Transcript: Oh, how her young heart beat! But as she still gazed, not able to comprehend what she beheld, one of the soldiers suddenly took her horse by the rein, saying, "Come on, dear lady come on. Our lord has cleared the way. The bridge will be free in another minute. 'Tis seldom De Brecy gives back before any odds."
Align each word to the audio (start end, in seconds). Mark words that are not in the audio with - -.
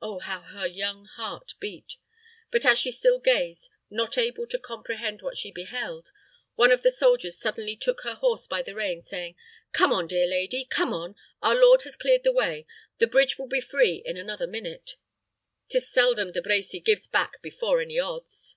Oh, 0.00 0.20
how 0.20 0.42
her 0.42 0.64
young 0.68 1.06
heart 1.06 1.54
beat! 1.58 1.96
But 2.52 2.64
as 2.64 2.78
she 2.78 2.92
still 2.92 3.18
gazed, 3.18 3.68
not 3.90 4.16
able 4.16 4.46
to 4.46 4.60
comprehend 4.60 5.22
what 5.22 5.36
she 5.36 5.50
beheld, 5.50 6.12
one 6.54 6.70
of 6.70 6.82
the 6.82 6.92
soldiers 6.92 7.36
suddenly 7.36 7.74
took 7.76 8.02
her 8.02 8.14
horse 8.14 8.46
by 8.46 8.62
the 8.62 8.76
rein, 8.76 9.02
saying, 9.02 9.34
"Come 9.72 9.92
on, 9.92 10.06
dear 10.06 10.28
lady 10.28 10.66
come 10.66 10.92
on. 10.92 11.16
Our 11.42 11.56
lord 11.56 11.82
has 11.82 11.96
cleared 11.96 12.22
the 12.22 12.30
way. 12.30 12.64
The 12.98 13.08
bridge 13.08 13.40
will 13.40 13.48
be 13.48 13.60
free 13.60 14.00
in 14.06 14.16
another 14.16 14.46
minute. 14.46 14.94
'Tis 15.68 15.90
seldom 15.90 16.30
De 16.30 16.40
Brecy 16.40 16.78
gives 16.78 17.08
back 17.08 17.42
before 17.42 17.80
any 17.80 17.98
odds." 17.98 18.54